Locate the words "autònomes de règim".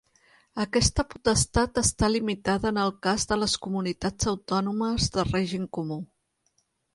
4.33-5.69